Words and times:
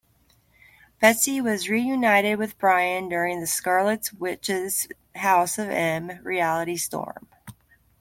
Betsy 0.99 1.39
was 1.41 1.69
reunited 1.69 2.39
with 2.39 2.57
Brian 2.57 3.07
during 3.07 3.39
the 3.39 3.45
Scarlet 3.45 4.09
Witch's 4.17 4.87
"House 5.13 5.59
of 5.59 5.69
M" 5.69 6.19
reality 6.23 6.75
storm. 6.77 7.27